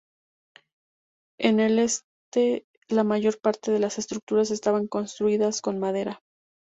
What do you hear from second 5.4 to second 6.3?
con madera.